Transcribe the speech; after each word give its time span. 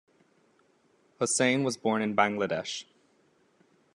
Hossain 1.19 1.63
was 1.63 1.77
born 1.77 2.01
in 2.01 2.15
Bangladesh. 2.15 2.85